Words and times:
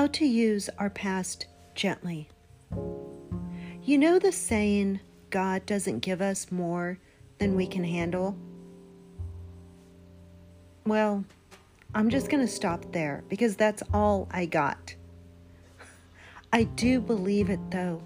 How 0.00 0.06
to 0.06 0.24
use 0.24 0.70
our 0.78 0.88
past 0.88 1.44
gently. 1.74 2.30
You 3.82 3.98
know 3.98 4.18
the 4.18 4.32
saying, 4.32 5.00
God 5.28 5.66
doesn't 5.66 5.98
give 5.98 6.22
us 6.22 6.50
more 6.50 6.98
than 7.36 7.54
we 7.54 7.66
can 7.66 7.84
handle? 7.84 8.34
Well, 10.86 11.22
I'm 11.94 12.08
just 12.08 12.30
going 12.30 12.42
to 12.42 12.50
stop 12.50 12.90
there 12.92 13.24
because 13.28 13.56
that's 13.56 13.82
all 13.92 14.26
I 14.30 14.46
got. 14.46 14.94
I 16.50 16.62
do 16.62 17.02
believe 17.02 17.50
it 17.50 17.60
though. 17.70 18.02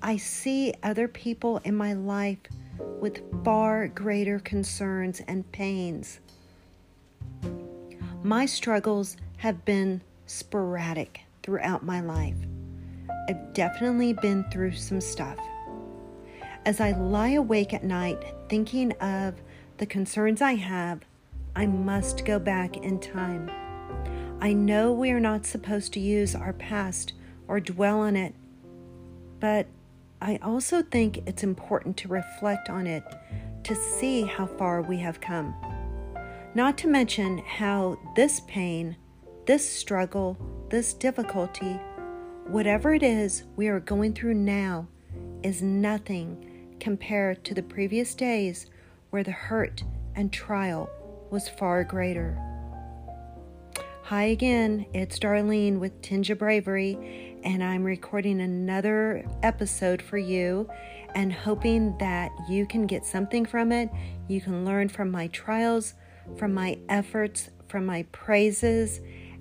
I 0.00 0.16
see 0.16 0.72
other 0.82 1.06
people 1.06 1.58
in 1.64 1.76
my 1.76 1.92
life 1.92 2.38
with 2.98 3.20
far 3.44 3.88
greater 3.88 4.38
concerns 4.38 5.20
and 5.28 5.52
pains. 5.52 6.18
My 8.22 8.46
struggles 8.46 9.18
have 9.36 9.66
been 9.66 10.00
sporadic 10.30 11.22
throughout 11.42 11.84
my 11.84 12.00
life. 12.00 12.36
I've 13.28 13.52
definitely 13.52 14.12
been 14.12 14.44
through 14.50 14.72
some 14.72 15.00
stuff. 15.00 15.38
As 16.64 16.80
I 16.80 16.92
lie 16.92 17.30
awake 17.30 17.74
at 17.74 17.84
night 17.84 18.22
thinking 18.48 18.92
of 19.00 19.34
the 19.78 19.86
concerns 19.86 20.40
I 20.40 20.54
have, 20.54 21.00
I 21.56 21.66
must 21.66 22.24
go 22.24 22.38
back 22.38 22.76
in 22.76 23.00
time. 23.00 23.50
I 24.40 24.52
know 24.52 24.92
we 24.92 25.10
are 25.10 25.20
not 25.20 25.46
supposed 25.46 25.92
to 25.94 26.00
use 26.00 26.34
our 26.34 26.52
past 26.52 27.12
or 27.48 27.58
dwell 27.58 28.00
on 28.00 28.14
it, 28.14 28.34
but 29.40 29.66
I 30.22 30.38
also 30.42 30.82
think 30.82 31.26
it's 31.26 31.42
important 31.42 31.96
to 31.98 32.08
reflect 32.08 32.70
on 32.70 32.86
it 32.86 33.02
to 33.64 33.74
see 33.74 34.22
how 34.22 34.46
far 34.46 34.80
we 34.80 34.98
have 34.98 35.20
come. 35.20 35.54
Not 36.54 36.78
to 36.78 36.88
mention 36.88 37.38
how 37.38 37.98
this 38.16 38.40
pain, 38.46 38.96
this 39.50 39.68
struggle, 39.68 40.36
this 40.68 40.94
difficulty, 40.94 41.72
whatever 42.46 42.94
it 42.94 43.02
is 43.02 43.42
we 43.56 43.66
are 43.66 43.80
going 43.80 44.12
through 44.12 44.32
now, 44.32 44.86
is 45.42 45.60
nothing 45.60 46.76
compared 46.78 47.42
to 47.42 47.52
the 47.52 47.62
previous 47.64 48.14
days 48.14 48.66
where 49.10 49.24
the 49.24 49.32
hurt 49.32 49.82
and 50.14 50.32
trial 50.32 50.88
was 51.32 51.48
far 51.48 51.82
greater. 51.82 52.38
Hi 54.04 54.22
again, 54.26 54.86
it's 54.94 55.18
Darlene 55.18 55.80
with 55.80 56.00
Tinge 56.00 56.30
of 56.30 56.38
Bravery, 56.38 57.36
and 57.42 57.60
I'm 57.60 57.82
recording 57.82 58.40
another 58.40 59.28
episode 59.42 60.00
for 60.00 60.18
you 60.18 60.70
and 61.16 61.32
hoping 61.32 61.98
that 61.98 62.30
you 62.48 62.66
can 62.66 62.86
get 62.86 63.04
something 63.04 63.44
from 63.44 63.72
it. 63.72 63.90
You 64.28 64.40
can 64.40 64.64
learn 64.64 64.88
from 64.88 65.10
my 65.10 65.26
trials, 65.26 65.94
from 66.36 66.54
my 66.54 66.78
efforts, 66.88 67.50
from 67.66 67.84
my 67.84 68.04
praises, 68.12 69.00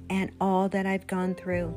and 0.10 0.32
all 0.40 0.70
that 0.70 0.86
I've 0.86 1.08
gone 1.08 1.36
through. 1.36 1.76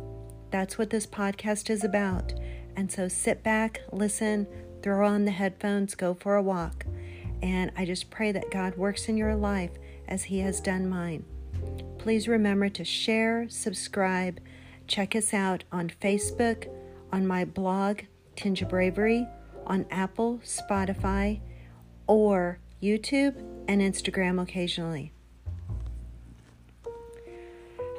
That's 0.51 0.79
what 0.79 0.91
this 0.91 1.07
podcast 1.07 1.71
is 1.71 1.85
about. 1.85 2.33
And 2.77 2.91
so 2.91 3.09
sit 3.09 3.43
back, 3.43 3.81
listen, 3.91 4.47
throw 4.83 5.07
on 5.07 5.25
the 5.25 5.31
headphones, 5.31 5.95
go 5.95 6.15
for 6.15 6.37
a 6.37 6.43
walk. 6.43 6.87
And 7.43 7.73
I 7.77 7.85
just 7.85 8.11
pray 8.11 8.33
that 8.33 8.51
God 8.51 8.77
works 8.77 9.09
in 9.09 9.17
your 9.17 9.35
life 9.35 9.73
as 10.09 10.25
He 10.25 10.41
has 10.41 10.61
done 10.61 10.89
mine. 10.89 11.25
Please 11.99 12.29
remember 12.29 12.69
to 12.69 12.85
share, 12.85 13.49
subscribe, 13.49 14.41
check 14.87 15.15
us 15.15 15.33
out 15.33 15.65
on 15.73 15.91
Facebook, 16.01 16.69
on 17.13 17.27
my 17.27 17.45
blog, 17.45 18.01
Tinge 18.37 18.63
of 18.63 18.69
Bravery, 18.69 19.27
on 19.67 19.87
Apple, 19.91 20.41
Spotify, 20.45 21.41
or 22.07 22.59
YouTube 22.83 23.37
and 23.69 23.81
Instagram 23.81 24.41
occasionally. 24.41 25.13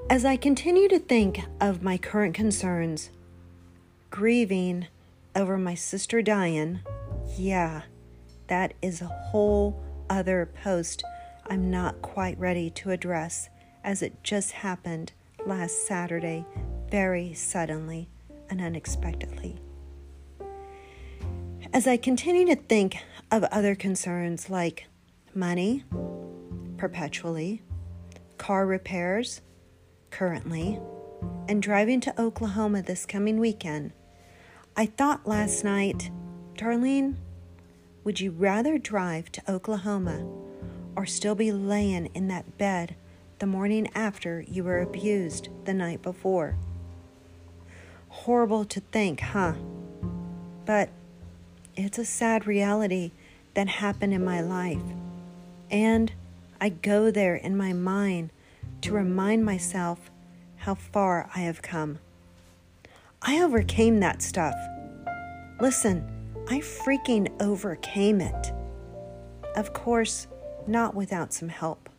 As 0.09 0.25
I 0.25 0.35
continue 0.35 0.89
to 0.89 0.99
think 0.99 1.39
of 1.61 1.81
my 1.81 1.97
current 1.97 2.35
concerns, 2.35 3.09
grieving 4.09 4.87
over 5.35 5.57
my 5.57 5.75
sister 5.75 6.21
dying, 6.21 6.81
yeah, 7.37 7.83
that 8.47 8.73
is 8.81 9.01
a 9.01 9.05
whole 9.05 9.81
other 10.09 10.51
post 10.61 11.03
I'm 11.49 11.71
not 11.71 12.01
quite 12.01 12.37
ready 12.37 12.69
to 12.71 12.91
address 12.91 13.49
as 13.83 14.01
it 14.01 14.23
just 14.23 14.51
happened 14.51 15.13
last 15.45 15.87
Saturday 15.87 16.45
very 16.91 17.33
suddenly 17.33 18.09
and 18.49 18.61
unexpectedly. 18.61 19.57
As 21.73 21.87
I 21.87 21.97
continue 21.97 22.45
to 22.47 22.55
think 22.55 22.97
of 23.31 23.45
other 23.45 23.73
concerns 23.73 24.49
like 24.49 24.85
money, 25.33 25.85
perpetually, 26.77 27.61
car 28.37 28.65
repairs, 28.67 29.41
currently, 30.13 30.79
and 31.49 31.61
driving 31.61 31.99
to 31.99 32.21
Oklahoma 32.21 32.83
this 32.83 33.05
coming 33.05 33.39
weekend, 33.39 33.91
I 34.77 34.85
thought 34.85 35.27
last 35.27 35.63
night, 35.63 36.11
Darlene, 36.55 37.15
would 38.03 38.19
you 38.19 38.31
rather 38.31 38.77
drive 38.77 39.31
to 39.31 39.51
Oklahoma 39.51 40.23
or 40.95 41.05
still 41.07 41.35
be 41.35 41.51
laying 41.51 42.07
in 42.13 42.27
that 42.27 42.57
bed 42.57 42.95
the 43.39 43.47
morning 43.47 43.89
after 43.95 44.45
you 44.47 44.63
were 44.63 44.79
abused 44.79 45.49
the 45.65 45.73
night 45.73 46.01
before. 46.01 46.55
Horrible 48.09 48.65
to 48.65 48.79
think, 48.79 49.19
huh? 49.19 49.53
But 50.65 50.89
it's 51.75 51.97
a 51.97 52.05
sad 52.05 52.45
reality 52.45 53.11
that 53.55 53.67
happened 53.67 54.13
in 54.13 54.23
my 54.23 54.41
life. 54.41 54.83
And 55.71 56.11
I 56.61 56.69
go 56.69 57.09
there 57.09 57.35
in 57.35 57.57
my 57.57 57.73
mind 57.73 58.29
to 58.83 58.93
remind 58.93 59.45
myself 59.45 60.11
how 60.57 60.75
far 60.75 61.29
I 61.33 61.39
have 61.39 61.61
come. 61.61 61.99
I 63.21 63.41
overcame 63.41 64.01
that 64.01 64.21
stuff. 64.21 64.55
Listen, 65.61 66.05
I 66.49 66.59
freaking 66.59 67.31
overcame 67.41 68.19
it. 68.19 68.51
Of 69.55 69.71
course, 69.71 70.27
not 70.67 70.95
without 70.95 71.31
some 71.31 71.47
help. 71.47 71.89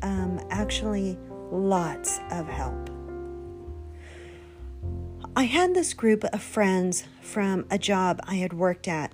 Um, 0.00 0.40
actually, 0.50 1.18
lots 1.50 2.18
of 2.30 2.48
help. 2.48 2.88
I 5.36 5.44
had 5.44 5.74
this 5.74 5.92
group 5.92 6.24
of 6.24 6.42
friends 6.42 7.04
from 7.20 7.66
a 7.70 7.78
job 7.78 8.20
I 8.24 8.36
had 8.36 8.54
worked 8.54 8.88
at. 8.88 9.12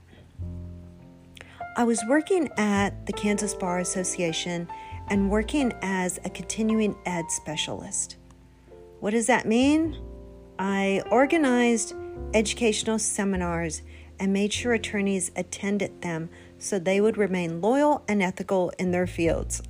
I 1.77 1.83
was 1.83 2.01
working 2.09 2.49
at 2.57 3.07
the 3.07 3.13
Kansas 3.13 3.55
Bar 3.55 3.81
Association 3.81 4.69
and 5.09 5.31
working 5.31 5.73
as 5.83 6.19
a 6.25 6.31
continuing 6.31 6.97
ed 7.07 7.31
specialist. 7.31 8.17
What 9.01 9.11
does 9.11 9.27
that 9.27 9.47
mean? 9.47 9.97
I 10.59 11.03
organized 11.11 11.95
educational 12.35 12.99
seminars 12.99 13.83
and 14.19 14.33
made 14.33 14.53
sure 14.53 14.73
attorneys 14.73 15.31
attended 15.37 16.03
them 16.03 16.31
so 16.59 16.79
they 16.79 17.01
would 17.01 17.19
remain 17.19 17.61
loyal 17.61 18.03
and 18.09 18.23
ethical 18.23 18.73
in 18.79 18.91
their 18.91 19.07
fields. 19.07 19.63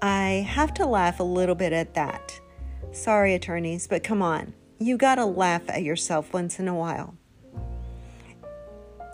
I 0.00 0.46
have 0.48 0.74
to 0.74 0.86
laugh 0.86 1.20
a 1.20 1.24
little 1.24 1.54
bit 1.54 1.72
at 1.72 1.94
that. 1.94 2.40
Sorry, 2.92 3.34
attorneys, 3.34 3.86
but 3.86 4.04
come 4.04 4.22
on, 4.22 4.54
you 4.78 4.96
gotta 4.96 5.24
laugh 5.24 5.62
at 5.68 5.82
yourself 5.82 6.32
once 6.32 6.58
in 6.58 6.68
a 6.68 6.74
while. 6.74 7.14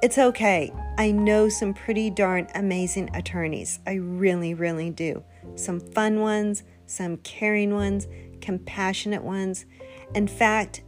It's 0.01 0.17
okay. 0.17 0.73
I 0.97 1.11
know 1.11 1.49
some 1.49 1.75
pretty 1.75 2.09
darn 2.09 2.47
amazing 2.55 3.11
attorneys. 3.17 3.81
I 3.85 3.95
really, 3.95 4.55
really 4.55 4.91
do. 4.91 5.25
Some 5.57 5.81
fun 5.81 6.21
ones, 6.21 6.63
some 6.87 7.17
caring 7.19 7.75
ones, 7.75 8.07
compassionate 8.41 9.25
ones. 9.25 9.67
In 10.15 10.29
fact, 10.29 10.83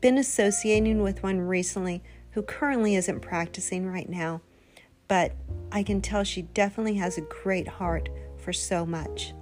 been 0.00 0.18
associating 0.18 1.02
with 1.02 1.22
one 1.22 1.40
recently 1.40 2.02
who 2.32 2.42
currently 2.42 2.96
isn't 2.96 3.20
practicing 3.20 3.86
right 3.86 4.08
now, 4.08 4.40
but 5.06 5.36
I 5.70 5.84
can 5.84 6.00
tell 6.00 6.24
she 6.24 6.42
definitely 6.42 6.96
has 6.96 7.16
a 7.18 7.22
great 7.22 7.68
heart 7.68 8.08
for 8.38 8.52
so 8.52 8.84
much. 8.84 9.34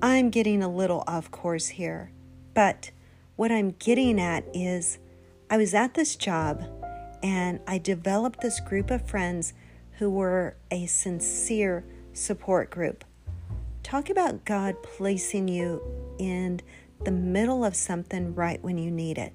I'm 0.00 0.30
getting 0.30 0.62
a 0.62 0.74
little 0.74 1.04
off 1.06 1.30
course 1.30 1.68
here, 1.68 2.10
but 2.54 2.90
what 3.36 3.52
I'm 3.52 3.72
getting 3.72 4.18
at 4.18 4.44
is 4.54 4.98
I 5.50 5.58
was 5.58 5.74
at 5.74 5.92
this 5.92 6.16
job 6.16 6.64
and 7.24 7.58
I 7.66 7.78
developed 7.78 8.42
this 8.42 8.60
group 8.60 8.90
of 8.90 9.08
friends 9.08 9.54
who 9.92 10.10
were 10.10 10.56
a 10.70 10.84
sincere 10.84 11.82
support 12.12 12.68
group. 12.70 13.02
Talk 13.82 14.10
about 14.10 14.44
God 14.44 14.82
placing 14.82 15.48
you 15.48 15.80
in 16.18 16.60
the 17.02 17.10
middle 17.10 17.64
of 17.64 17.74
something 17.74 18.34
right 18.34 18.62
when 18.62 18.76
you 18.76 18.90
need 18.90 19.16
it. 19.16 19.32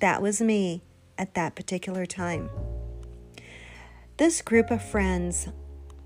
That 0.00 0.20
was 0.20 0.42
me 0.42 0.82
at 1.16 1.34
that 1.34 1.54
particular 1.54 2.06
time. 2.06 2.50
This 4.16 4.42
group 4.42 4.72
of 4.72 4.82
friends 4.82 5.46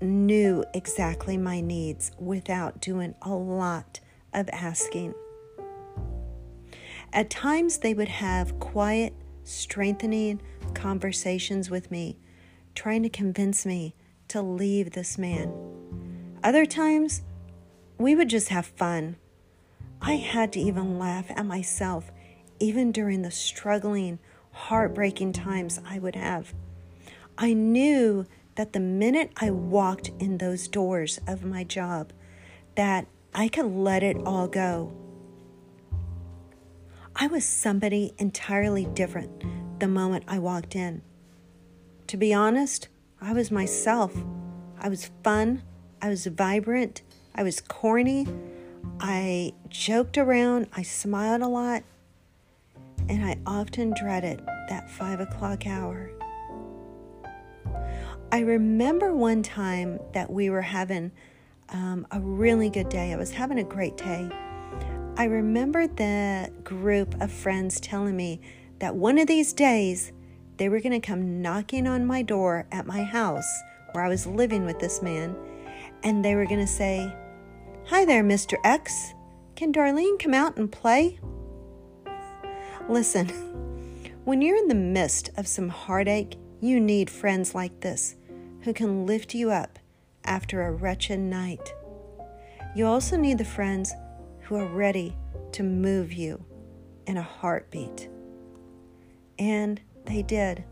knew 0.01 0.63
exactly 0.75 1.35
my 1.35 1.61
needs 1.61 2.11
without 2.19 2.79
doing 2.79 3.15
a 3.23 3.33
lot 3.33 4.01
of 4.33 4.47
asking. 4.49 5.15
At 7.11 7.31
times, 7.31 7.79
they 7.79 7.95
would 7.95 8.07
have 8.07 8.59
quiet, 8.59 9.15
strengthening 9.43 10.41
conversations 10.85 11.71
with 11.71 11.89
me, 11.89 12.15
trying 12.75 13.01
to 13.01 13.09
convince 13.09 13.65
me 13.65 13.95
to 14.27 14.39
leave 14.39 14.91
this 14.91 15.17
man. 15.17 15.51
Other 16.43 16.67
times, 16.67 17.23
we 17.97 18.13
would 18.13 18.29
just 18.29 18.49
have 18.49 18.67
fun. 18.67 19.15
I 19.99 20.17
had 20.17 20.53
to 20.53 20.59
even 20.59 20.99
laugh 20.99 21.25
at 21.31 21.43
myself, 21.43 22.11
even 22.59 22.91
during 22.91 23.23
the 23.23 23.31
struggling, 23.31 24.19
heartbreaking 24.51 25.33
times 25.33 25.81
I 25.83 25.97
would 25.97 26.15
have. 26.15 26.53
I 27.35 27.53
knew 27.53 28.27
that 28.53 28.73
the 28.73 28.79
minute 28.79 29.31
I 29.37 29.49
walked 29.49 30.11
in 30.19 30.37
those 30.37 30.67
doors 30.67 31.19
of 31.27 31.43
my 31.43 31.63
job, 31.63 32.13
that 32.75 33.07
I 33.33 33.47
could 33.47 33.65
let 33.65 34.03
it 34.03 34.17
all 34.23 34.47
go. 34.47 34.93
I 37.15 37.25
was 37.25 37.43
somebody 37.43 38.13
entirely 38.19 38.85
different 38.85 39.64
the 39.79 39.87
moment 39.87 40.25
I 40.27 40.39
walked 40.39 40.75
in. 40.75 41.01
To 42.07 42.17
be 42.17 42.33
honest, 42.33 42.87
I 43.21 43.33
was 43.33 43.51
myself. 43.51 44.15
I 44.79 44.89
was 44.89 45.09
fun, 45.23 45.63
I 46.01 46.09
was 46.09 46.25
vibrant, 46.27 47.01
I 47.33 47.43
was 47.43 47.61
corny, 47.61 48.27
I 48.99 49.53
joked 49.69 50.17
around, 50.17 50.67
I 50.73 50.83
smiled 50.83 51.41
a 51.41 51.47
lot, 51.47 51.83
and 53.09 53.25
I 53.25 53.37
often 53.45 53.93
dreaded 53.93 54.41
that 54.69 54.89
five 54.89 55.19
o'clock 55.19 55.65
hour. 55.65 56.11
I 58.31 58.39
remember 58.39 59.15
one 59.15 59.43
time 59.43 59.99
that 60.13 60.29
we 60.29 60.49
were 60.49 60.61
having 60.61 61.11
um, 61.69 62.05
a 62.11 62.19
really 62.19 62.69
good 62.69 62.89
day. 62.89 63.13
I 63.13 63.15
was 63.15 63.31
having 63.31 63.59
a 63.59 63.63
great 63.63 63.97
day. 63.97 64.29
I 65.17 65.25
remember 65.25 65.87
the 65.87 66.51
group 66.63 67.19
of 67.21 67.31
friends 67.31 67.79
telling 67.79 68.15
me 68.15 68.41
that 68.79 68.95
one 68.95 69.17
of 69.17 69.27
these 69.27 69.53
days 69.53 70.11
they 70.57 70.69
were 70.69 70.79
going 70.79 70.99
to 70.99 71.05
come 71.05 71.41
knocking 71.41 71.87
on 71.87 72.05
my 72.05 72.21
door 72.21 72.67
at 72.71 72.85
my 72.85 73.03
house 73.03 73.61
where 73.91 74.03
I 74.03 74.09
was 74.09 74.27
living 74.27 74.65
with 74.65 74.79
this 74.79 75.01
man, 75.01 75.35
and 76.03 76.23
they 76.23 76.35
were 76.35 76.45
going 76.45 76.59
to 76.59 76.67
say, 76.67 77.13
Hi 77.87 78.05
there, 78.05 78.23
Mr. 78.23 78.55
X. 78.63 79.13
Can 79.55 79.71
Darlene 79.71 80.19
come 80.19 80.33
out 80.33 80.57
and 80.57 80.71
play? 80.71 81.19
Listen, 82.89 83.29
when 84.25 84.41
you're 84.41 84.57
in 84.57 84.67
the 84.67 84.75
midst 84.75 85.29
of 85.37 85.47
some 85.47 85.69
heartache, 85.69 86.35
you 86.59 86.79
need 86.79 87.09
friends 87.09 87.55
like 87.55 87.79
this 87.79 88.15
who 88.61 88.73
can 88.73 89.05
lift 89.05 89.33
you 89.33 89.51
up 89.51 89.79
after 90.25 90.63
a 90.63 90.71
wretched 90.71 91.19
night. 91.19 91.73
You 92.75 92.87
also 92.87 93.15
need 93.15 93.37
the 93.37 93.45
friends 93.45 93.93
who 94.41 94.55
are 94.55 94.67
ready 94.67 95.15
to 95.53 95.63
move 95.63 96.11
you 96.11 96.43
in 97.07 97.17
a 97.17 97.21
heartbeat. 97.21 98.09
And 99.37 99.81
they 100.05 100.21
did. 100.21 100.63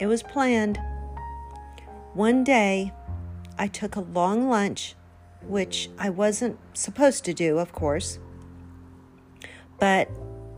It 0.00 0.06
was 0.06 0.22
planned. 0.22 0.78
One 2.14 2.44
day, 2.44 2.92
I 3.58 3.66
took 3.66 3.96
a 3.96 4.00
long 4.00 4.48
lunch 4.48 4.94
which 5.42 5.88
I 5.98 6.10
wasn't 6.10 6.58
supposed 6.74 7.24
to 7.24 7.34
do, 7.34 7.58
of 7.58 7.72
course. 7.72 8.18
But 9.78 10.10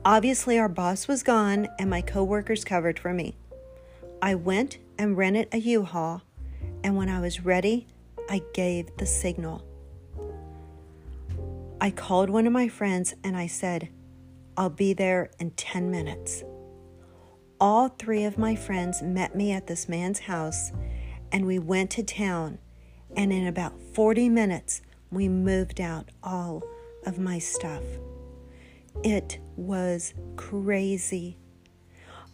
obviously, 0.04 0.58
our 0.58 0.68
boss 0.68 1.06
was 1.08 1.22
gone 1.22 1.68
and 1.78 1.90
my 1.90 2.02
coworkers 2.02 2.64
covered 2.64 2.98
for 2.98 3.12
me. 3.12 3.36
I 4.22 4.34
went 4.34 4.78
and 4.98 5.16
rented 5.16 5.48
a 5.52 5.58
U 5.58 5.82
Haul, 5.84 6.22
and 6.82 6.96
when 6.96 7.08
I 7.08 7.20
was 7.20 7.44
ready, 7.44 7.86
I 8.28 8.42
gave 8.54 8.96
the 8.96 9.06
signal. 9.06 9.64
I 11.80 11.90
called 11.90 12.28
one 12.28 12.46
of 12.46 12.52
my 12.52 12.68
friends 12.68 13.14
and 13.24 13.36
I 13.36 13.46
said, 13.46 13.88
I'll 14.56 14.70
be 14.70 14.92
there 14.92 15.30
in 15.38 15.52
10 15.52 15.90
minutes. 15.90 16.44
All 17.60 17.88
three 17.88 18.24
of 18.24 18.38
my 18.38 18.56
friends 18.56 19.02
met 19.02 19.36
me 19.36 19.52
at 19.52 19.66
this 19.66 19.88
man's 19.88 20.20
house 20.20 20.72
and 21.30 21.46
we 21.46 21.58
went 21.58 21.90
to 21.90 22.02
town 22.02 22.58
and 23.16 23.32
in 23.32 23.46
about 23.46 23.78
40 23.94 24.28
minutes, 24.28 24.82
we 25.10 25.28
moved 25.28 25.80
out 25.80 26.08
all 26.22 26.62
of 27.04 27.18
my 27.18 27.38
stuff. 27.38 27.82
It 29.02 29.38
was 29.56 30.14
crazy. 30.36 31.36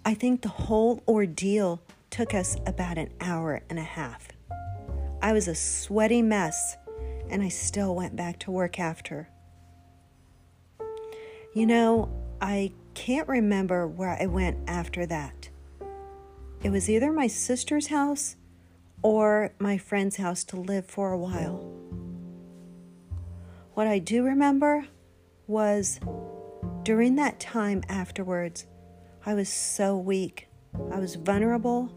I 0.04 0.14
think 0.14 0.42
the 0.42 0.48
whole 0.48 1.02
ordeal 1.08 1.80
took 2.10 2.34
us 2.34 2.56
about 2.66 2.98
an 2.98 3.10
hour 3.20 3.62
and 3.68 3.78
a 3.78 3.84
half. 3.84 4.28
I 5.22 5.32
was 5.32 5.48
a 5.48 5.54
sweaty 5.54 6.22
mess, 6.22 6.76
and 7.28 7.42
I 7.42 7.48
still 7.48 7.94
went 7.94 8.14
back 8.14 8.38
to 8.40 8.50
work 8.50 8.78
after. 8.78 9.28
You 11.54 11.66
know, 11.66 12.10
I 12.40 12.72
can't 12.96 13.28
remember 13.28 13.86
where 13.86 14.16
I 14.18 14.24
went 14.24 14.56
after 14.66 15.04
that. 15.04 15.50
It 16.62 16.70
was 16.70 16.88
either 16.88 17.12
my 17.12 17.26
sister's 17.26 17.88
house 17.88 18.36
or 19.02 19.52
my 19.58 19.76
friend's 19.76 20.16
house 20.16 20.42
to 20.44 20.56
live 20.56 20.86
for 20.86 21.12
a 21.12 21.18
while. 21.18 21.58
What 23.74 23.86
I 23.86 23.98
do 23.98 24.24
remember 24.24 24.86
was 25.46 26.00
during 26.84 27.16
that 27.16 27.38
time 27.38 27.82
afterwards, 27.90 28.66
I 29.26 29.34
was 29.34 29.50
so 29.50 29.98
weak. 29.98 30.48
I 30.90 30.98
was 30.98 31.16
vulnerable. 31.16 31.92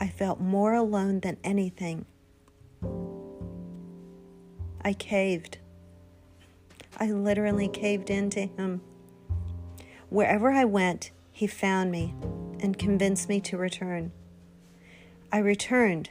I 0.00 0.08
felt 0.08 0.40
more 0.40 0.74
alone 0.74 1.20
than 1.20 1.36
anything. 1.44 2.06
I 4.84 4.94
caved. 4.94 5.58
I 6.98 7.12
literally 7.12 7.68
caved 7.68 8.10
into 8.10 8.40
him. 8.40 8.80
Wherever 10.14 10.52
I 10.52 10.64
went, 10.64 11.10
he 11.32 11.48
found 11.48 11.90
me 11.90 12.14
and 12.60 12.78
convinced 12.78 13.28
me 13.28 13.40
to 13.40 13.56
return. 13.56 14.12
I 15.32 15.38
returned 15.38 16.10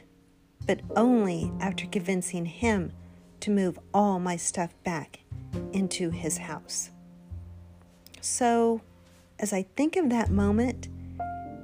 but 0.66 0.82
only 0.94 1.50
after 1.58 1.86
convincing 1.86 2.44
him 2.44 2.92
to 3.40 3.50
move 3.50 3.78
all 3.94 4.20
my 4.20 4.36
stuff 4.36 4.74
back 4.84 5.20
into 5.72 6.10
his 6.10 6.36
house. 6.36 6.90
So, 8.20 8.82
as 9.38 9.54
I 9.54 9.62
think 9.74 9.96
of 9.96 10.10
that 10.10 10.30
moment 10.30 10.88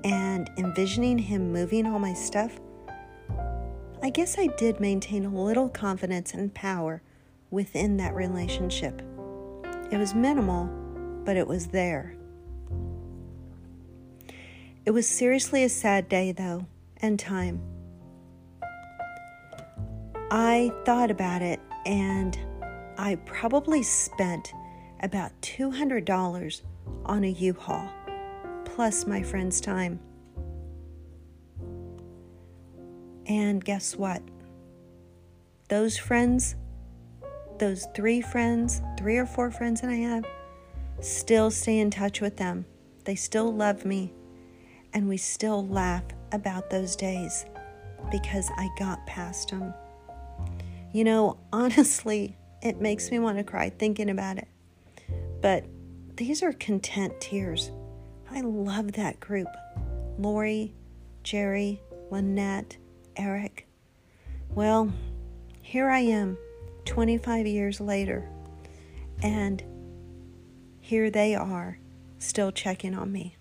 and 0.03 0.51
envisioning 0.57 1.19
him 1.19 1.53
moving 1.53 1.85
all 1.85 1.99
my 1.99 2.15
stuff, 2.15 2.59
I 4.03 4.09
guess 4.09 4.39
I 4.39 4.47
did 4.47 4.81
maintain 4.81 5.27
a 5.27 5.43
little 5.45 5.69
confidence 5.69 6.33
and 6.33 6.55
power 6.55 7.03
within 7.51 7.99
that 7.99 8.15
relationship. 8.15 9.03
It 9.93 9.99
was 9.99 10.15
minimal, 10.15 10.71
but 11.27 11.37
it 11.37 11.47
was 11.47 11.67
there. 11.67 12.17
It 14.87 14.93
was 14.93 15.07
seriously 15.07 15.63
a 15.65 15.69
sad 15.69 16.09
day, 16.09 16.33
though, 16.33 16.67
and 16.99 17.19
time. 17.19 17.61
I 20.31 20.73
thought 20.85 21.11
about 21.11 21.43
it 21.43 21.61
and 21.85 22.39
I 22.97 23.17
probably 23.27 23.83
spent 23.83 24.53
about 25.03 25.33
$200 25.43 26.63
on 27.07 27.25
a 27.25 27.29
U 27.29 27.53
Haul, 27.55 27.91
plus 28.65 29.07
my 29.07 29.23
friend's 29.23 29.61
time. 29.61 29.99
And 33.27 33.65
guess 33.65 33.97
what? 33.97 34.23
Those 35.69 35.97
friends, 35.97 36.57
those 37.59 37.87
three 37.95 38.21
friends, 38.21 38.83
three 38.99 39.17
or 39.17 39.27
four 39.27 39.51
friends 39.51 39.81
that 39.81 39.91
I 39.91 39.95
have, 39.95 40.25
still 41.01 41.51
stay 41.51 41.79
in 41.79 41.91
touch 41.91 42.21
with 42.21 42.37
them. 42.37 42.67
They 43.05 43.15
still 43.15 43.53
love 43.55 43.85
me, 43.85 44.13
and 44.93 45.09
we 45.09 45.17
still 45.17 45.67
laugh 45.67 46.05
about 46.33 46.71
those 46.71 46.97
days 46.97 47.45
because 48.11 48.51
I 48.57 48.69
got 48.79 49.07
past 49.07 49.51
them. 49.51 49.75
You 50.93 51.05
know, 51.05 51.39
honestly, 51.53 52.37
it 52.63 52.81
makes 52.81 53.11
me 53.11 53.19
want 53.19 53.39
to 53.39 53.45
cry 53.45 53.71
thinking 53.71 54.11
about 54.11 54.39
it. 54.39 54.49
But 55.41 55.65
these 56.17 56.43
are 56.43 56.53
content 56.53 57.21
tears. 57.21 57.71
I 58.31 58.43
love 58.43 58.93
that 58.93 59.21
group 59.21 59.49
Lori, 60.19 60.75
Jerry, 61.23 61.81
Lynette, 62.11 62.77
Eric. 63.17 63.67
Well, 64.51 64.93
here 65.63 65.89
I 65.89 66.01
am 66.01 66.37
25 66.85 67.47
years 67.47 67.81
later, 67.81 68.29
and 69.23 69.63
here 70.81 71.11
they 71.11 71.35
are 71.35 71.79
still 72.19 72.51
checking 72.53 72.95
on 72.95 73.13
me. 73.13 73.37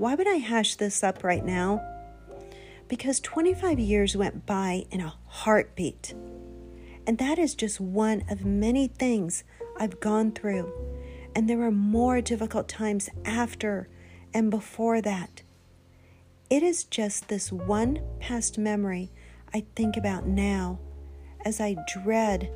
Why 0.00 0.14
would 0.14 0.28
I 0.28 0.38
hash 0.38 0.76
this 0.76 1.04
up 1.04 1.22
right 1.22 1.44
now? 1.44 1.80
because 2.90 3.20
25 3.20 3.78
years 3.78 4.16
went 4.16 4.44
by 4.44 4.84
in 4.90 5.00
a 5.00 5.14
heartbeat. 5.26 6.12
And 7.06 7.16
that 7.18 7.38
is 7.38 7.54
just 7.54 7.80
one 7.80 8.24
of 8.28 8.44
many 8.44 8.88
things 8.88 9.44
I've 9.78 10.00
gone 10.00 10.32
through. 10.32 10.72
And 11.34 11.48
there 11.48 11.56
were 11.56 11.70
more 11.70 12.20
difficult 12.20 12.68
times 12.68 13.08
after 13.24 13.88
and 14.34 14.50
before 14.50 15.00
that. 15.02 15.42
It 16.50 16.64
is 16.64 16.82
just 16.82 17.28
this 17.28 17.52
one 17.52 18.00
past 18.18 18.58
memory 18.58 19.12
I 19.54 19.64
think 19.76 19.96
about 19.96 20.26
now 20.26 20.80
as 21.44 21.60
I 21.60 21.76
dread 22.02 22.50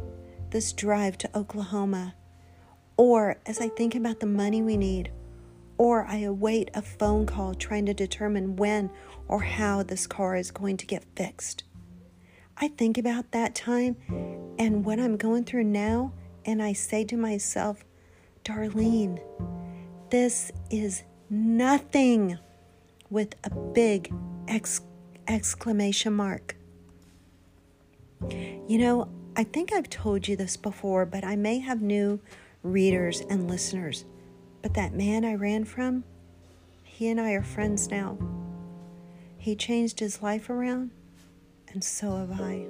this 0.51 0.73
drive 0.73 1.17
to 1.19 1.39
Oklahoma, 1.39 2.17
or 2.97 3.37
as 3.47 3.61
I 3.61 3.69
think 3.69 3.95
about 3.95 4.19
the 4.19 4.27
money 4.27 4.63
we 4.63 4.77
need 4.77 5.13
or 5.77 6.05
I 6.07 6.19
await 6.19 6.71
a 6.75 6.83
phone 6.83 7.27
call 7.27 7.55
trying 7.55 7.87
to 7.87 7.95
determine 7.95 8.57
when 8.57 8.91
or 9.29 9.43
how 9.43 9.83
this 9.83 10.07
car 10.07 10.37
is 10.37 10.51
going 10.51 10.77
to 10.79 10.87
get 10.87 11.05
fixed. 11.17 11.65
I 12.57 12.69
think 12.69 12.99
about 12.99 13.33
that 13.33 13.55
time 13.55 13.97
and 14.59 14.85
what 14.85 15.01
I'm 15.01 15.17
going 15.17 15.45
through 15.45 15.65
now, 15.65 16.13
and 16.45 16.63
I 16.63 16.73
say 16.73 17.05
to 17.05 17.17
myself, 17.17 17.85
Darlene, 18.45 19.21
this 20.11 20.53
is 20.71 21.03
nothing 21.29 22.39
with 23.11 23.35
a 23.43 23.51
big 23.51 24.13
ex- 24.47 24.83
exclamation 25.27 26.13
mark. 26.13 26.57
You 28.31 28.79
know, 28.79 29.09
I 29.37 29.45
think 29.45 29.73
I've 29.73 29.91
told 29.91 30.29
you 30.29 30.37
this 30.37 30.57
before, 30.57 31.05
but 31.07 31.25
I 31.25 31.35
may 31.35 31.59
have 31.59 31.83
new 31.83 32.21
readers 32.63 33.23
and 33.29 33.49
listeners. 33.51 34.05
But 34.65 34.73
that 34.73 34.95
man 34.95 35.27
I 35.27 35.35
ran 35.35 35.67
from, 35.67 36.05
he 36.83 37.11
and 37.11 37.21
I 37.21 37.33
are 37.33 37.43
friends 37.43 37.91
now. 37.91 38.17
He 39.37 39.55
changed 39.55 40.01
his 40.01 40.23
life 40.23 40.49
around, 40.49 40.91
and 41.69 41.85
so 41.85 42.17
have 42.17 42.41
I. 42.41 42.65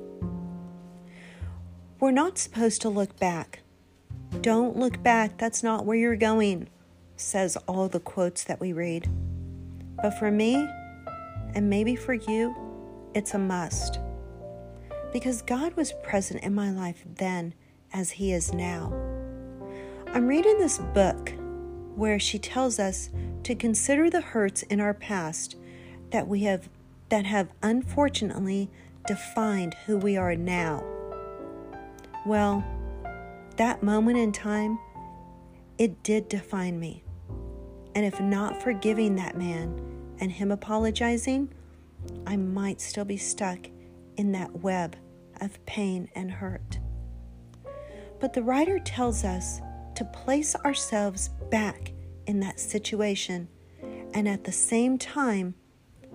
We're 2.01 2.11
not 2.11 2.37
supposed 2.37 2.83
to 2.83 2.89
look 2.89 3.17
back. 3.21 3.61
Don't 4.41 4.77
look 4.77 5.05
back, 5.05 5.39
that's 5.39 5.63
not 5.63 5.87
where 5.87 5.97
you're 5.97 6.17
going, 6.17 6.69
says 7.15 7.57
all 7.69 7.87
the 7.87 8.01
quotes 8.01 8.43
that 8.43 8.61
we 8.61 8.73
read. 8.73 9.09
But 10.03 10.19
for 10.19 10.33
me, 10.33 10.69
and 11.55 11.71
maybe 11.71 11.95
for 11.95 12.15
you, 12.15 12.57
it's 13.15 13.35
a 13.35 13.39
must. 13.39 14.01
Because 15.13 15.43
God 15.43 15.75
was 15.75 15.93
present 16.03 16.43
in 16.43 16.57
my 16.57 16.73
life 16.73 17.05
then 17.07 17.55
as 17.93 18.11
He 18.11 18.33
is 18.33 18.53
now. 18.53 18.93
I'm 20.09 20.27
reading 20.27 20.59
this 20.59 20.79
book 20.93 21.33
where 21.97 22.19
she 22.19 22.39
tells 22.39 22.79
us 22.79 23.11
to 23.45 23.55
consider 23.55 24.11
the 24.11 24.21
hurts 24.21 24.63
in 24.65 24.81
our 24.81 24.95
past 24.95 25.57
that 26.11 26.29
we 26.29 26.45
have 26.45 26.69
that 27.09 27.27
have 27.27 27.49
unfortunately 27.63 28.71
defined 29.07 29.75
who 29.87 29.97
we 29.99 30.17
are 30.17 30.35
now. 30.35 30.83
Well, 32.27 32.65
that 33.57 33.83
moment 33.83 34.19
in 34.19 34.33
time, 34.33 34.79
it 35.79 36.03
did 36.03 36.29
define 36.29 36.81
me. 36.81 37.05
And 37.95 38.05
if 38.05 38.21
not 38.21 38.63
forgiving 38.63 39.17
that 39.17 39.37
man 39.37 39.81
and 40.19 40.33
him 40.33 40.51
apologizing, 40.51 41.53
I 42.27 42.37
might 42.37 42.81
still 42.81 43.05
be 43.05 43.17
stuck 43.17 43.59
in 44.17 44.33
that 44.33 44.61
web 44.61 44.97
of 45.41 45.65
pain 45.67 46.09
and 46.15 46.31
hurt. 46.31 46.79
But 48.21 48.33
the 48.33 48.43
writer 48.43 48.79
tells 48.79 49.25
us 49.25 49.61
to 49.97 50.05
place 50.07 50.55
ourselves 50.57 51.31
back 51.51 51.93
in 52.27 52.41
that 52.41 52.61
situation 52.61 53.49
and 54.15 54.29
at 54.29 54.45
the 54.45 54.53
same 54.53 54.99
time 54.99 55.55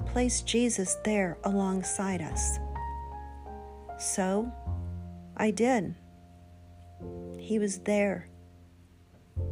place 0.07 0.41
Jesus 0.41 0.95
there 1.03 1.37
alongside 1.43 2.21
us. 2.21 2.57
So 3.97 4.51
I 5.35 5.51
did. 5.51 5.95
He 7.37 7.59
was 7.59 7.79
there 7.79 8.29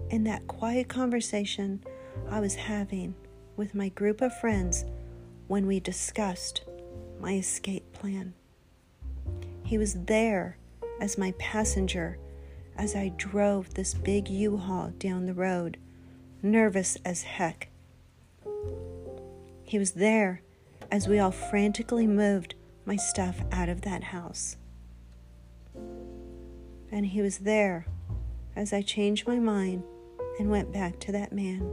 in 0.10 0.24
that 0.24 0.48
quiet 0.48 0.88
conversation 0.88 1.84
I 2.30 2.40
was 2.40 2.56
having 2.56 3.16
with 3.56 3.76
my 3.76 3.90
group 3.90 4.22
of 4.22 4.38
friends 4.40 4.86
when 5.48 5.66
we 5.66 5.80
discussed 5.80 6.64
my 7.20 7.34
escape 7.34 7.92
plan. 7.94 8.34
He 9.64 9.78
was 9.78 9.96
there 10.06 10.58
as 11.02 11.18
my 11.18 11.34
passenger 11.40 12.18
as 12.78 12.96
I 12.96 13.10
drove 13.18 13.74
this 13.74 13.94
big 13.94 14.30
U 14.30 14.58
Haul 14.58 14.94
down 15.00 15.26
the 15.26 15.34
road, 15.34 15.78
nervous 16.42 16.98
as 17.04 17.24
heck. 17.24 17.70
He 19.64 19.80
was 19.80 19.92
there 19.92 20.42
as 20.92 21.08
we 21.08 21.20
all 21.20 21.32
frantically 21.32 22.08
moved 22.08 22.56
my 22.86 22.96
stuff 22.96 23.42
out 23.52 23.68
of 23.68 23.82
that 23.82 24.06
house. 24.06 24.56
And 26.92 27.06
he 27.06 27.22
was 27.22 27.40
there 27.40 27.86
as 28.56 28.72
I 28.72 28.82
changed 28.82 29.28
my 29.28 29.40
mind 29.40 29.84
and 30.40 30.50
went 30.50 30.72
back 30.72 31.00
to 31.02 31.12
that 31.12 31.34
man. 31.34 31.70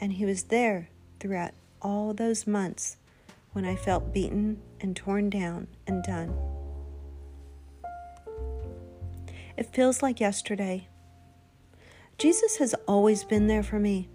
And 0.00 0.12
he 0.12 0.24
was 0.24 0.44
there 0.44 0.88
throughout 1.20 1.52
all 1.82 2.14
those 2.14 2.46
months 2.46 2.96
when 3.52 3.64
I 3.64 3.76
felt 3.76 4.14
beaten 4.14 4.60
and 4.80 4.96
torn 4.96 5.28
down 5.28 5.66
and 5.86 6.02
done. 6.02 6.34
It 9.58 9.74
feels 9.74 10.02
like 10.02 10.20
yesterday. 10.20 10.86
Jesus 12.16 12.58
has 12.58 12.74
always 12.86 13.24
been 13.24 13.48
there 13.48 13.64
for 13.64 13.80
me. 13.80 14.08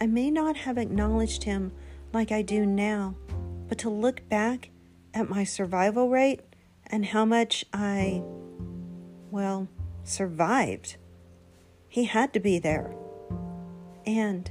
I 0.00 0.06
may 0.06 0.30
not 0.30 0.56
have 0.58 0.78
acknowledged 0.78 1.42
him 1.42 1.72
like 2.12 2.30
I 2.30 2.42
do 2.42 2.64
now, 2.64 3.16
but 3.66 3.78
to 3.78 3.90
look 3.90 4.28
back 4.28 4.70
at 5.12 5.28
my 5.28 5.42
survival 5.42 6.08
rate 6.08 6.42
and 6.86 7.04
how 7.04 7.24
much 7.24 7.64
I, 7.72 8.22
well, 9.32 9.66
survived, 10.04 10.98
he 11.88 12.04
had 12.04 12.32
to 12.34 12.38
be 12.38 12.60
there. 12.60 12.94
And 14.06 14.48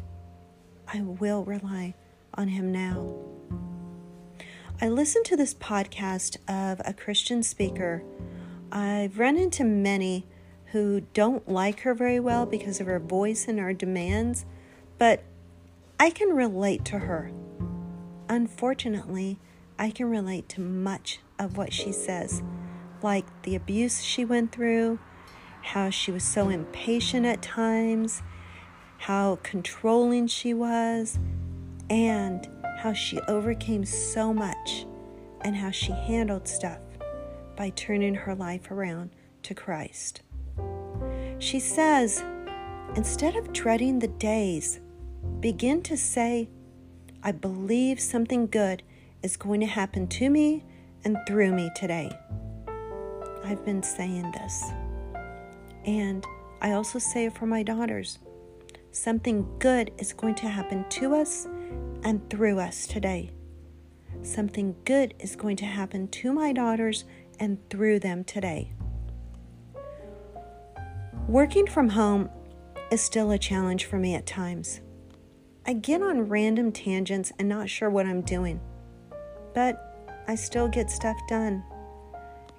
I 0.86 1.02
will 1.02 1.46
rely 1.46 1.96
on 2.34 2.50
Him 2.50 2.74
now. 2.74 3.14
I 4.82 4.90
listened 4.90 5.24
to 5.26 5.38
this 5.38 5.54
podcast 5.54 6.38
of 6.50 6.82
a 6.84 6.94
Christian 6.94 7.42
speaker. 7.42 8.04
I've 8.76 9.20
run 9.20 9.38
into 9.38 9.64
many 9.64 10.28
who 10.74 11.04
don't 11.14 11.48
like 11.48 11.80
her 11.80 11.94
very 11.94 12.20
well 12.20 12.46
because 12.46 12.82
of 12.82 12.88
her 12.88 13.00
voice 13.00 13.48
and 13.48 13.58
her 13.58 13.72
demands, 13.72 14.46
but 14.98 15.24
I 15.98 16.10
can 16.10 16.36
relate 16.36 16.84
to 16.86 17.00
her. 17.00 17.32
Unfortunately, 18.28 19.40
I 19.80 19.92
can 19.92 20.10
relate 20.10 20.50
to 20.50 20.60
much 20.60 21.22
of 21.40 21.56
what 21.56 21.72
she 21.72 21.94
says, 21.94 22.44
like 23.02 23.26
the 23.44 23.56
abuse 23.56 24.02
she 24.02 24.26
went 24.26 24.52
through, 24.52 25.00
how 25.62 25.90
she 25.90 26.12
was 26.12 26.26
so 26.26 26.50
impatient 26.50 27.26
at 27.26 27.42
times, 27.42 28.24
how 28.98 29.40
controlling 29.42 30.28
she 30.28 30.54
was, 30.54 31.18
and 31.90 32.46
how 32.80 32.92
she 32.92 33.22
overcame 33.22 33.86
so 33.86 34.34
much, 34.34 34.86
and 35.40 35.56
how 35.56 35.72
she 35.72 35.94
handled 35.94 36.50
stuff 36.50 36.80
by 37.56 37.70
turning 37.72 38.16
her 38.16 38.36
life 38.36 38.72
around 38.72 39.12
to 39.44 39.54
Christ. 39.54 40.22
She 41.40 41.60
says, 41.60 42.24
instead 42.96 43.36
of 43.36 43.54
dreading 43.54 44.00
the 44.00 44.08
days, 44.08 44.80
begin 45.40 45.82
to 45.84 45.98
say, 45.98 46.50
I 47.24 47.32
believe 47.32 48.00
something 48.00 48.48
good 48.48 48.84
is 49.24 49.38
going 49.38 49.60
to 49.62 49.66
happen 49.66 50.08
to 50.08 50.30
me 50.30 50.64
and 51.04 51.18
through 51.28 51.54
me 51.54 51.72
today. 51.76 52.12
I've 53.44 53.66
been 53.66 53.84
saying 53.84 54.32
this. 54.32 54.64
And 55.86 56.26
I 56.62 56.72
also 56.72 57.00
say 57.00 57.26
it 57.26 57.38
for 57.38 57.46
my 57.46 57.64
daughters. 57.64 58.20
Something 58.92 59.48
good 59.60 59.92
is 59.98 60.14
going 60.14 60.36
to 60.36 60.48
happen 60.48 60.86
to 60.90 61.16
us 61.16 61.48
and 62.04 62.28
through 62.30 62.60
us 62.60 62.88
today. 62.88 63.32
Something 64.22 64.76
good 64.86 65.14
is 65.20 65.36
going 65.36 65.58
to 65.58 65.66
happen 65.66 66.08
to 66.08 66.34
my 66.34 66.54
daughters 66.54 67.06
and 67.40 67.58
through 67.70 68.00
them 68.00 68.24
today. 68.24 68.72
Working 71.28 71.66
from 71.68 71.90
home 71.90 72.30
is 72.92 73.02
still 73.02 73.32
a 73.32 73.38
challenge 73.38 73.86
for 73.86 73.98
me 73.98 74.14
at 74.14 74.26
times. 74.26 74.82
I 75.66 75.74
get 75.74 76.02
on 76.02 76.30
random 76.30 76.72
tangents 76.72 77.32
and 77.40 77.50
not 77.50 77.70
sure 77.70 77.90
what 77.90 78.06
I'm 78.06 78.22
doing, 78.22 78.62
but 79.54 80.22
I 80.28 80.36
still 80.36 80.68
get 80.68 80.92
stuff 80.92 81.18
done. 81.28 81.64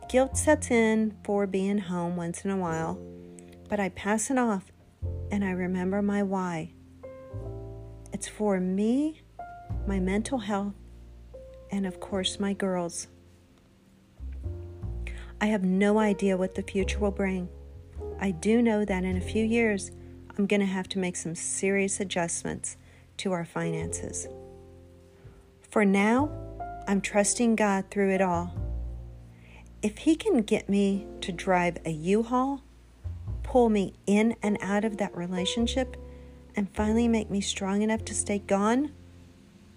Guilt 0.08 0.36
sets 0.36 0.70
in 0.70 1.16
for 1.24 1.46
being 1.46 1.78
home 1.78 2.16
once 2.16 2.44
in 2.44 2.50
a 2.50 2.56
while, 2.56 2.98
but 3.68 3.78
I 3.78 3.90
pass 3.90 4.30
it 4.30 4.38
off 4.38 4.72
and 5.30 5.44
I 5.44 5.50
remember 5.50 6.02
my 6.02 6.22
why. 6.22 6.72
It's 8.12 8.28
for 8.28 8.58
me, 8.60 9.22
my 9.86 10.00
mental 10.00 10.38
health, 10.38 10.74
and 11.70 11.86
of 11.86 12.00
course, 12.00 12.40
my 12.40 12.52
girls. 12.52 13.08
I 15.40 15.46
have 15.46 15.64
no 15.64 15.98
idea 15.98 16.36
what 16.36 16.54
the 16.54 16.62
future 16.62 16.98
will 16.98 17.10
bring. 17.10 17.48
I 18.20 18.30
do 18.30 18.62
know 18.62 18.84
that 18.84 19.04
in 19.04 19.16
a 19.16 19.20
few 19.20 19.44
years, 19.44 19.90
I'm 20.36 20.46
going 20.46 20.60
to 20.60 20.66
have 20.66 20.88
to 20.90 20.98
make 20.98 21.16
some 21.16 21.34
serious 21.34 22.00
adjustments 22.00 22.76
to 23.18 23.32
our 23.32 23.44
finances. 23.44 24.28
For 25.70 25.84
now, 25.84 26.30
I'm 26.88 27.00
trusting 27.00 27.56
God 27.56 27.86
through 27.90 28.12
it 28.12 28.20
all. 28.20 28.54
If 29.82 29.98
He 29.98 30.16
can 30.16 30.42
get 30.42 30.68
me 30.68 31.06
to 31.20 31.32
drive 31.32 31.78
a 31.84 31.90
U 31.90 32.22
Haul 32.22 32.62
pull 33.46 33.68
me 33.68 33.94
in 34.06 34.34
and 34.42 34.58
out 34.60 34.84
of 34.84 34.96
that 34.96 35.16
relationship 35.16 35.96
and 36.56 36.68
finally 36.74 37.06
make 37.06 37.30
me 37.30 37.40
strong 37.40 37.80
enough 37.80 38.04
to 38.04 38.12
stay 38.12 38.40
gone, 38.40 38.90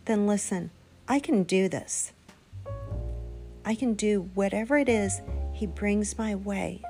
then 0.06 0.26
listen, 0.26 0.72
I 1.08 1.20
can 1.20 1.44
do 1.44 1.70
this. 1.70 2.12
I 3.64 3.76
can 3.76 3.94
do 3.94 4.32
whatever 4.34 4.78
it 4.78 4.90
is 4.90 5.22
He 5.60 5.68
brings 5.68 6.18
my 6.18 6.36
way. 6.36 6.82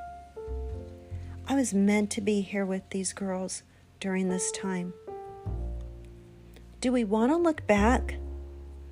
I 1.47 1.55
was 1.55 1.73
meant 1.73 2.11
to 2.11 2.21
be 2.21 2.41
here 2.41 2.67
with 2.67 2.87
these 2.91 3.13
girls 3.13 3.63
during 3.99 4.29
this 4.29 4.51
time. 4.51 4.93
Do 6.79 6.91
we 6.91 7.03
want 7.03 7.31
to 7.31 7.35
look 7.35 7.65
back? 7.65 8.17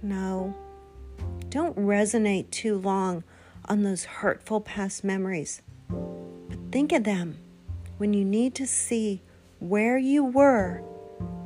No. 0.02 0.56
Don't 1.52 1.78
resonate 1.78 2.50
too 2.50 2.80
long 2.80 3.24
on 3.66 3.84
those 3.84 4.06
hurtful 4.06 4.62
past 4.62 5.04
memories. 5.04 5.62
But 5.90 6.58
think 6.72 6.92
of 6.92 7.04
them 7.04 7.38
when 8.00 8.16
you 8.16 8.26
need 8.26 8.56
to 8.56 8.66
see 8.66 9.22
where 9.60 10.00
you 10.00 10.24
were 10.24 10.82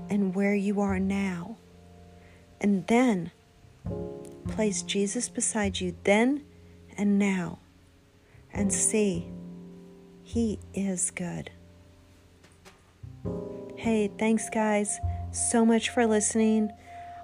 and 0.09 0.33
where 0.33 0.55
you 0.55 0.79
are 0.79 0.99
now. 0.99 1.57
And 2.61 2.87
then 2.87 3.31
place 4.47 4.83
Jesus 4.83 5.27
beside 5.27 5.81
you 5.81 5.97
then 6.05 6.45
and 6.97 7.19
now 7.19 7.59
and 8.53 8.71
see 8.71 9.29
He 10.23 10.59
is 10.73 11.11
good. 11.11 11.51
Hey, 13.75 14.11
thanks, 14.19 14.49
guys, 14.49 14.99
so 15.31 15.65
much 15.65 15.89
for 15.89 16.05
listening. 16.05 16.71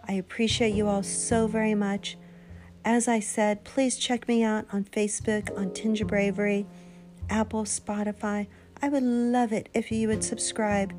I 0.07 0.13
appreciate 0.13 0.74
you 0.74 0.88
all 0.88 1.03
so 1.03 1.48
very 1.48 1.75
much. 1.75 2.17
As 2.84 3.07
I 3.07 3.19
said, 3.19 3.63
please 3.63 3.98
check 3.98 4.27
me 4.27 4.43
out 4.43 4.65
on 4.72 4.86
Facebook, 4.86 5.55
on 5.57 5.74
Tinge 5.74 6.01
of 6.01 6.07
Bravery, 6.07 6.65
Apple, 7.29 7.65
Spotify. 7.65 8.48
I 8.81 8.89
would 8.89 9.03
love 9.03 9.51
it 9.51 9.69
if 9.74 9.91
you 9.91 10.07
would 10.07 10.24
subscribe 10.24 10.93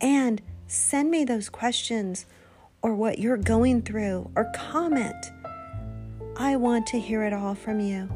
and 0.00 0.40
send 0.66 1.10
me 1.10 1.24
those 1.24 1.48
questions 1.48 2.26
or 2.82 2.94
what 2.94 3.18
you're 3.18 3.36
going 3.36 3.82
through 3.82 4.30
or 4.34 4.50
comment. 4.54 5.26
I 6.36 6.56
want 6.56 6.86
to 6.88 6.98
hear 6.98 7.22
it 7.22 7.32
all 7.32 7.54
from 7.54 7.78
you, 7.78 8.08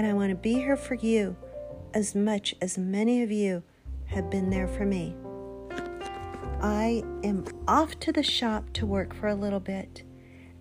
and 0.00 0.08
I 0.08 0.14
want 0.14 0.30
to 0.30 0.34
be 0.34 0.54
here 0.54 0.78
for 0.78 0.94
you 0.94 1.36
as 1.92 2.14
much 2.14 2.54
as 2.62 2.78
many 2.78 3.22
of 3.22 3.30
you 3.30 3.62
have 4.06 4.30
been 4.30 4.48
there 4.48 4.66
for 4.66 4.86
me. 4.86 5.14
I 6.62 7.04
am 7.22 7.44
off 7.68 8.00
to 8.00 8.10
the 8.10 8.22
shop 8.22 8.64
to 8.72 8.86
work 8.86 9.14
for 9.14 9.28
a 9.28 9.34
little 9.34 9.60
bit 9.60 10.04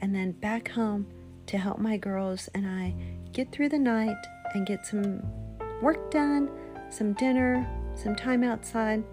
and 0.02 0.14
then 0.14 0.34
back 0.34 0.68
home 0.68 1.08
to 1.46 1.58
help 1.58 1.80
my 1.80 1.96
girls 1.96 2.50
and 2.54 2.68
I 2.68 2.94
get 3.32 3.50
through 3.54 3.70
the 3.70 3.80
night 3.80 4.18
and 4.56 4.68
get 4.68 4.86
some 4.86 5.24
work 5.82 6.12
done, 6.12 6.50
some 6.90 7.14
dinner, 7.14 7.66
some 7.96 8.18
time 8.18 8.44
outside. 8.44 9.06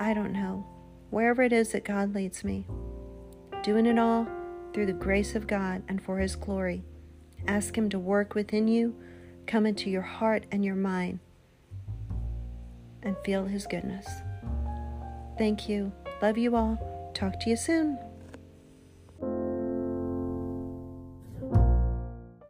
I 0.00 0.14
don't 0.14 0.32
know. 0.32 0.66
Wherever 1.10 1.42
it 1.42 1.52
is 1.52 1.72
that 1.72 1.84
God 1.84 2.14
leads 2.14 2.44
me. 2.44 2.66
Doing 3.62 3.84
it 3.84 3.98
all 3.98 4.26
through 4.72 4.86
the 4.86 4.94
grace 4.94 5.34
of 5.34 5.46
God 5.46 5.82
and 5.86 6.02
for 6.02 6.16
His 6.16 6.34
glory. 6.34 6.82
Ask 7.46 7.76
Him 7.76 7.90
to 7.90 7.98
work 7.98 8.34
within 8.34 8.68
you, 8.68 8.96
come 9.46 9.66
into 9.66 9.90
your 9.90 10.02
heart 10.02 10.44
and 10.50 10.64
your 10.64 10.74
mind, 10.74 11.20
and 13.02 13.16
feel 13.24 13.44
His 13.44 13.66
goodness. 13.66 14.06
Thank 15.38 15.68
you. 15.68 15.92
Love 16.22 16.38
you 16.38 16.56
all. 16.56 17.12
Talk 17.14 17.38
to 17.40 17.50
you 17.50 17.56
soon. 17.56 17.98